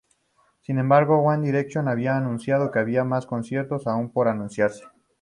Sin 0.61 0.79
embargo, 0.79 1.19
One 1.21 1.45
Direction 1.45 1.87
había 1.87 2.17
anunciado 2.17 2.71
que 2.71 2.79
habría 2.79 3.03
más 3.03 3.27
conciertos 3.27 3.85
aún 3.85 4.11
por 4.11 4.27
anunciarse. 4.27 4.83